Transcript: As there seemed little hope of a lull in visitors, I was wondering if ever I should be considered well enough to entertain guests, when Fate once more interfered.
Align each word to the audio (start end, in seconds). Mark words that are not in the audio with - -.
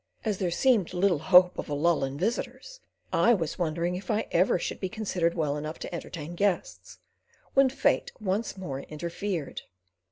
As 0.25 0.39
there 0.39 0.49
seemed 0.49 0.95
little 0.95 1.19
hope 1.19 1.59
of 1.59 1.69
a 1.69 1.75
lull 1.75 2.03
in 2.03 2.17
visitors, 2.17 2.79
I 3.13 3.35
was 3.35 3.59
wondering 3.59 3.95
if 3.95 4.09
ever 4.09 4.55
I 4.55 4.59
should 4.59 4.79
be 4.79 4.89
considered 4.89 5.35
well 5.35 5.55
enough 5.57 5.77
to 5.77 5.93
entertain 5.93 6.33
guests, 6.33 6.97
when 7.53 7.69
Fate 7.69 8.11
once 8.19 8.57
more 8.57 8.79
interfered. 8.79 9.61